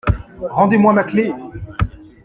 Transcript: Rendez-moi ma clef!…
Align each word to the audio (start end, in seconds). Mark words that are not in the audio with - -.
Rendez-moi 0.49 0.93
ma 0.93 1.03
clef!… 1.03 1.31